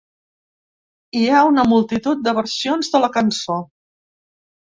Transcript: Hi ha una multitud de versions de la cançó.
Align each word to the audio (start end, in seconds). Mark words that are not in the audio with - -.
Hi 1.17 1.25
ha 1.33 1.41
una 1.49 1.65
multitud 1.73 2.25
de 2.29 2.35
versions 2.39 2.89
de 2.95 3.01
la 3.05 3.13
cançó. 3.19 3.59